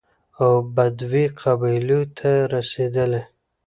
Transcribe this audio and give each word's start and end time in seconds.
او 0.41 0.51
بدوي 0.75 1.25
قبايلو 1.41 1.99
ته 2.17 2.31
رسېدلى، 2.53 3.21